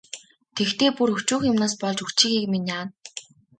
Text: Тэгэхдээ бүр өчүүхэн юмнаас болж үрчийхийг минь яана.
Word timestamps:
Тэгэхдээ 0.55 0.91
бүр 0.97 1.09
өчүүхэн 1.17 1.49
юмнаас 1.51 1.73
болж 1.81 1.97
үрчийхийг 2.03 2.45
минь 2.51 2.69
яана. 2.77 2.91